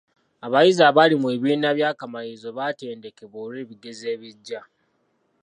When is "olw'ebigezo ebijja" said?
3.45-4.61